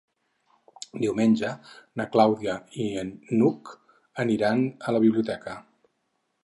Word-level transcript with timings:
Diumenge 1.03 1.51
na 2.01 2.07
Clàudia 2.15 2.57
i 2.85 2.89
n'Hug 3.11 3.73
aniran 4.27 4.67
a 4.89 4.97
la 4.99 5.03
biblioteca. 5.07 5.59